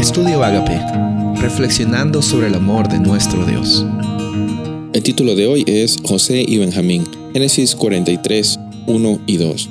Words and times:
Estudio 0.00 0.42
Agape, 0.42 0.80
reflexionando 1.42 2.22
sobre 2.22 2.46
el 2.46 2.54
amor 2.54 2.88
de 2.88 2.98
nuestro 2.98 3.44
Dios. 3.44 3.84
El 4.94 5.02
título 5.02 5.34
de 5.34 5.46
hoy 5.46 5.62
es 5.66 5.98
José 6.02 6.42
y 6.48 6.56
Benjamín, 6.56 7.04
Génesis 7.34 7.74
43, 7.74 8.58
1 8.86 9.20
y 9.26 9.36
2. 9.36 9.68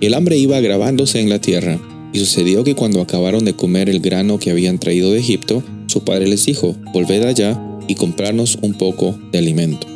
El 0.00 0.14
hambre 0.14 0.36
iba 0.36 0.58
agravándose 0.58 1.20
en 1.20 1.28
la 1.28 1.40
tierra, 1.40 1.80
y 2.12 2.20
sucedió 2.20 2.62
que 2.62 2.76
cuando 2.76 3.00
acabaron 3.00 3.44
de 3.44 3.54
comer 3.54 3.90
el 3.90 3.98
grano 3.98 4.38
que 4.38 4.52
habían 4.52 4.78
traído 4.78 5.10
de 5.10 5.18
Egipto, 5.18 5.64
su 5.88 6.04
padre 6.04 6.28
les 6.28 6.46
dijo, 6.46 6.76
volved 6.92 7.24
allá 7.24 7.60
y 7.88 7.96
comprarnos 7.96 8.58
un 8.62 8.74
poco 8.74 9.18
de 9.32 9.38
alimento. 9.38 9.88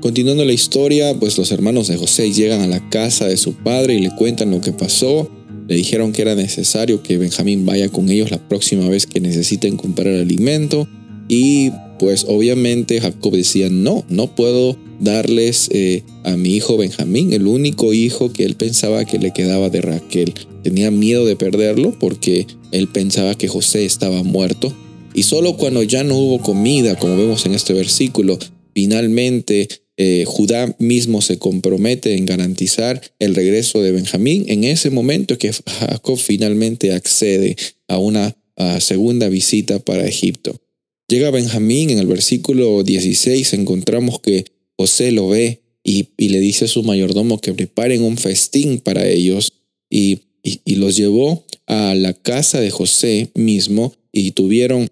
Continuando 0.00 0.44
la 0.44 0.52
historia, 0.52 1.18
pues 1.18 1.36
los 1.36 1.50
hermanos 1.50 1.88
de 1.88 1.96
José 1.96 2.32
llegan 2.32 2.60
a 2.60 2.68
la 2.68 2.88
casa 2.90 3.26
de 3.26 3.36
su 3.36 3.54
padre 3.54 3.94
y 3.94 4.02
le 4.02 4.14
cuentan 4.14 4.52
lo 4.52 4.60
que 4.60 4.70
pasó. 4.70 5.28
Le 5.68 5.76
dijeron 5.76 6.12
que 6.12 6.22
era 6.22 6.34
necesario 6.34 7.02
que 7.02 7.18
Benjamín 7.18 7.66
vaya 7.66 7.88
con 7.88 8.08
ellos 8.08 8.30
la 8.30 8.38
próxima 8.38 8.88
vez 8.88 9.06
que 9.06 9.20
necesiten 9.20 9.76
comprar 9.76 10.14
alimento. 10.14 10.88
Y 11.28 11.72
pues 11.98 12.24
obviamente 12.28 13.00
Jacob 13.00 13.34
decía, 13.34 13.68
no, 13.70 14.04
no 14.08 14.34
puedo 14.34 14.76
darles 15.00 15.68
eh, 15.72 16.02
a 16.24 16.36
mi 16.36 16.54
hijo 16.54 16.76
Benjamín, 16.76 17.32
el 17.32 17.46
único 17.46 17.92
hijo 17.92 18.32
que 18.32 18.44
él 18.44 18.54
pensaba 18.54 19.04
que 19.04 19.18
le 19.18 19.32
quedaba 19.32 19.70
de 19.70 19.80
Raquel. 19.80 20.34
Tenía 20.62 20.90
miedo 20.90 21.24
de 21.26 21.36
perderlo 21.36 21.96
porque 21.98 22.46
él 22.72 22.88
pensaba 22.88 23.34
que 23.34 23.48
José 23.48 23.84
estaba 23.84 24.22
muerto. 24.22 24.72
Y 25.14 25.22
solo 25.22 25.56
cuando 25.56 25.82
ya 25.82 26.04
no 26.04 26.16
hubo 26.16 26.40
comida, 26.40 26.96
como 26.96 27.16
vemos 27.16 27.46
en 27.46 27.54
este 27.54 27.72
versículo, 27.72 28.38
finalmente 28.74 29.68
eh, 29.96 30.24
Judá 30.26 30.74
mismo 30.78 31.22
se 31.22 31.38
compromete 31.38 32.14
en 32.14 32.26
garantizar 32.26 33.00
el 33.18 33.34
regreso 33.34 33.82
de 33.82 33.92
Benjamín, 33.92 34.44
en 34.48 34.64
ese 34.64 34.90
momento 34.90 35.38
que 35.38 35.52
Jacob 35.52 36.18
finalmente 36.18 36.92
accede 36.92 37.56
a 37.88 37.98
una 37.98 38.36
segunda 38.80 39.28
visita 39.28 39.80
para 39.80 40.06
Egipto. 40.06 40.58
Llega 41.08 41.30
Benjamín, 41.30 41.90
en 41.90 41.98
el 41.98 42.06
versículo 42.06 42.82
16 42.82 43.52
encontramos 43.52 44.18
que 44.20 44.46
José 44.76 45.12
lo 45.12 45.28
ve 45.28 45.62
y, 45.84 46.08
le 46.16 46.40
dice 46.40 46.64
a 46.64 46.68
su 46.68 46.82
mayordomo 46.82 47.40
que 47.40 47.54
preparen 47.54 48.02
un 48.02 48.18
festín 48.18 48.80
para 48.80 49.06
ellos 49.06 49.52
y, 49.88 50.22
y, 50.42 50.74
los 50.74 50.96
llevó 50.96 51.46
a 51.66 51.94
la 51.94 52.12
casa 52.12 52.60
de 52.60 52.70
José 52.70 53.30
mismo 53.34 53.94
y 54.10 54.32
tuvieron, 54.32 54.88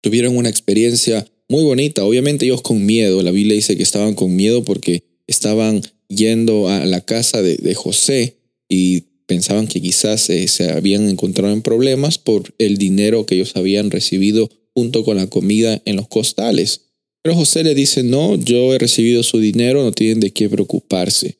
tuvieron 0.00 0.36
una 0.36 0.48
experiencia 0.48 1.26
muy 1.52 1.64
bonita. 1.64 2.02
Obviamente 2.06 2.46
ellos 2.46 2.62
con 2.62 2.86
miedo, 2.86 3.22
la 3.22 3.30
Biblia 3.30 3.54
dice 3.54 3.76
que 3.76 3.82
estaban 3.82 4.14
con 4.14 4.34
miedo 4.34 4.64
porque 4.64 5.04
estaban 5.26 5.82
yendo 6.08 6.70
a 6.70 6.86
la 6.86 7.02
casa 7.02 7.42
de, 7.42 7.74
José 7.74 8.38
y 8.70 9.02
pensaban 9.26 9.66
que 9.66 9.82
quizás 9.82 10.22
se 10.22 10.70
habían 10.70 11.10
encontrado 11.10 11.52
en 11.52 11.60
problemas 11.60 12.16
por 12.16 12.54
el 12.56 12.78
dinero 12.78 13.26
que 13.26 13.34
ellos 13.34 13.52
habían 13.54 13.90
recibido 13.90 14.48
junto 14.74 15.04
con 15.04 15.18
la 15.18 15.26
comida 15.26 15.82
en 15.84 15.96
los 15.96 16.08
costales. 16.08 16.86
Pero 17.22 17.36
José 17.36 17.62
le 17.64 17.74
dice, 17.74 18.02
no, 18.02 18.36
yo 18.36 18.72
he 18.72 18.78
recibido 18.78 19.22
su 19.22 19.38
dinero, 19.38 19.82
no 19.82 19.92
tienen 19.92 20.20
de 20.20 20.32
qué 20.32 20.48
preocuparse. 20.48 21.36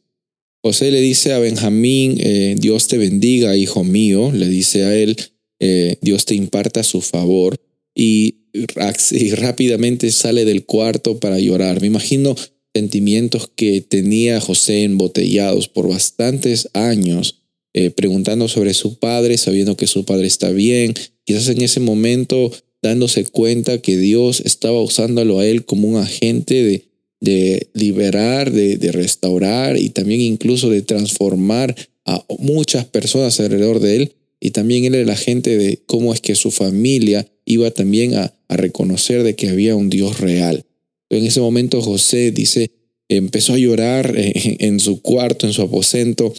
José 0.62 0.90
le 0.90 1.00
dice 1.00 1.32
a 1.32 1.38
Benjamín, 1.38 2.18
eh, 2.20 2.54
Dios 2.58 2.86
te 2.86 2.98
bendiga, 2.98 3.56
hijo 3.56 3.82
mío, 3.82 4.30
le 4.30 4.46
dice 4.48 4.84
a 4.84 4.94
él, 4.94 5.16
eh, 5.58 5.96
Dios 6.02 6.26
te 6.26 6.34
imparta 6.34 6.82
su 6.82 7.00
favor. 7.00 7.58
Y 7.94 8.41
y 8.52 9.30
rápidamente 9.30 10.10
sale 10.10 10.44
del 10.44 10.64
cuarto 10.64 11.18
para 11.18 11.38
llorar. 11.38 11.80
Me 11.80 11.86
imagino 11.86 12.36
sentimientos 12.74 13.50
que 13.54 13.80
tenía 13.80 14.40
José 14.40 14.84
embotellados 14.84 15.68
por 15.68 15.88
bastantes 15.88 16.68
años, 16.72 17.42
eh, 17.74 17.90
preguntando 17.90 18.48
sobre 18.48 18.74
su 18.74 18.98
padre, 18.98 19.38
sabiendo 19.38 19.76
que 19.76 19.86
su 19.86 20.04
padre 20.04 20.26
está 20.26 20.50
bien, 20.50 20.94
quizás 21.24 21.48
en 21.48 21.62
ese 21.62 21.80
momento 21.80 22.52
dándose 22.82 23.24
cuenta 23.24 23.78
que 23.78 23.96
Dios 23.96 24.40
estaba 24.40 24.82
usándolo 24.82 25.38
a 25.38 25.46
él 25.46 25.64
como 25.64 25.88
un 25.88 25.96
agente 25.96 26.62
de, 26.62 26.84
de 27.20 27.68
liberar, 27.74 28.50
de, 28.50 28.76
de 28.76 28.92
restaurar 28.92 29.76
y 29.78 29.90
también 29.90 30.20
incluso 30.20 30.68
de 30.68 30.82
transformar 30.82 31.76
a 32.04 32.24
muchas 32.38 32.84
personas 32.86 33.38
alrededor 33.38 33.80
de 33.80 33.96
él. 33.96 34.14
Y 34.40 34.50
también 34.50 34.84
él 34.84 34.94
era 34.94 35.04
el 35.04 35.10
agente 35.10 35.56
de 35.56 35.78
cómo 35.86 36.12
es 36.12 36.20
que 36.20 36.34
su 36.34 36.50
familia 36.50 37.30
iba 37.44 37.70
también 37.70 38.16
a, 38.16 38.34
reconocer 38.56 39.22
de 39.22 39.34
que 39.34 39.48
había 39.48 39.76
un 39.76 39.90
Dios 39.90 40.20
real. 40.20 40.64
En 41.10 41.24
ese 41.24 41.40
momento 41.40 41.82
José 41.82 42.30
dice, 42.30 42.70
empezó 43.08 43.54
a 43.54 43.58
llorar 43.58 44.12
en, 44.16 44.80
su 44.80 45.00
cuarto, 45.00 45.46
en 45.46 45.52
su 45.52 45.62
aposento, 45.62 46.32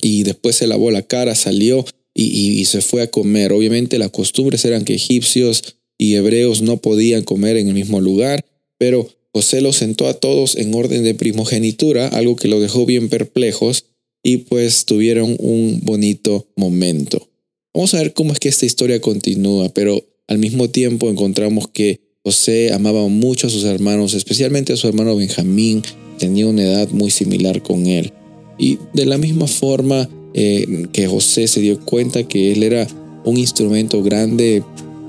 y 0.00 0.24
después 0.24 0.56
se 0.56 0.66
lavó 0.66 0.90
la 0.90 1.02
cara, 1.02 1.34
salió 1.34 1.84
y, 2.14 2.64
se 2.64 2.80
fue 2.80 3.02
a 3.02 3.10
comer. 3.10 3.52
Obviamente 3.52 3.98
las 3.98 4.10
costumbres 4.10 4.64
eran 4.64 4.84
que 4.84 4.94
egipcios 4.94 5.76
y 5.98 6.14
hebreos 6.14 6.62
no 6.62 6.78
podían 6.78 7.22
comer 7.22 7.56
en 7.56 7.68
el 7.68 7.74
mismo 7.74 8.00
lugar, 8.00 8.44
pero 8.78 9.08
José 9.32 9.60
los 9.60 9.76
sentó 9.76 10.08
a 10.08 10.14
todos 10.14 10.56
en 10.56 10.74
orden 10.74 11.04
de 11.04 11.14
primogenitura, 11.14 12.08
algo 12.08 12.36
que 12.36 12.48
lo 12.48 12.60
dejó 12.60 12.86
bien 12.86 13.08
perplejos, 13.08 13.86
y 14.22 14.38
pues 14.38 14.84
tuvieron 14.84 15.36
un 15.38 15.80
bonito 15.82 16.46
momento. 16.56 17.28
Vamos 17.74 17.94
a 17.94 17.98
ver 17.98 18.14
cómo 18.14 18.32
es 18.32 18.38
que 18.38 18.48
esta 18.48 18.66
historia 18.66 19.00
continúa, 19.00 19.68
pero 19.70 20.04
al 20.26 20.38
mismo 20.38 20.68
tiempo 20.68 21.10
encontramos 21.10 21.68
que 21.68 22.00
José 22.24 22.72
amaba 22.72 23.06
mucho 23.08 23.46
a 23.46 23.50
sus 23.50 23.64
hermanos, 23.64 24.14
especialmente 24.14 24.72
a 24.72 24.76
su 24.76 24.88
hermano 24.88 25.14
Benjamín, 25.14 25.82
tenía 26.18 26.46
una 26.46 26.62
edad 26.62 26.88
muy 26.90 27.10
similar 27.10 27.62
con 27.62 27.86
él. 27.86 28.12
Y 28.58 28.78
de 28.94 29.04
la 29.04 29.18
misma 29.18 29.46
forma 29.46 30.08
eh, 30.32 30.86
que 30.92 31.06
José 31.06 31.46
se 31.48 31.60
dio 31.60 31.78
cuenta 31.80 32.26
que 32.26 32.52
él 32.52 32.62
era 32.62 32.86
un 33.24 33.36
instrumento 33.36 34.02
grande 34.02 34.62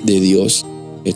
de 0.04 0.20
Dios, 0.20 0.66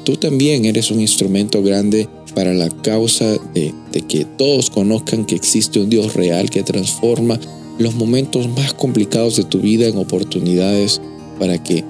tú 0.04 0.16
también 0.16 0.66
eres 0.66 0.92
un 0.92 1.02
instrumento 1.02 1.64
grande 1.64 2.08
para 2.36 2.54
la 2.54 2.70
causa 2.70 3.38
de, 3.54 3.74
de 3.92 4.02
que 4.02 4.24
todos 4.24 4.70
conozcan 4.70 5.26
que 5.26 5.36
existe 5.36 5.80
un 5.80 5.90
Dios 5.90 6.14
real 6.14 6.50
que 6.50 6.64
transforma 6.64 7.40
los 7.80 7.96
momentos 7.96 8.48
más 8.50 8.74
complicados 8.74 9.36
de 9.36 9.46
tu 9.46 9.60
vida 9.60 9.88
en 9.88 9.98
oportunidades 9.98 11.02
para 11.40 11.62
que 11.62 11.84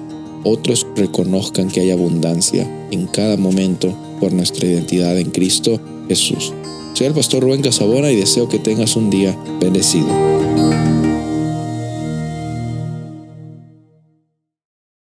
otros 0.44 0.86
reconozcan 0.96 1.68
que 1.68 1.80
hay 1.80 1.90
abundancia 1.90 2.68
en 2.90 3.06
cada 3.06 3.36
momento 3.36 3.94
por 4.20 4.32
nuestra 4.32 4.66
identidad 4.66 5.18
en 5.18 5.30
Cristo 5.30 5.80
Jesús. 6.08 6.52
Soy 6.94 7.06
el 7.06 7.14
pastor 7.14 7.42
Rubén 7.42 7.62
Casabona 7.62 8.10
y 8.10 8.16
deseo 8.16 8.48
que 8.48 8.58
tengas 8.58 8.96
un 8.96 9.10
día 9.10 9.36
bendecido. 9.60 10.08